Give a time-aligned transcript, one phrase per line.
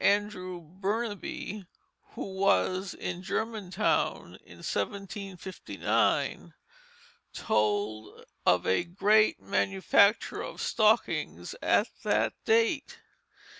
[0.03, 1.67] Andrew Burnaby,
[2.15, 6.55] who was in Germantown in 1759,
[7.33, 12.97] told of a great manufacture of stockings at that date.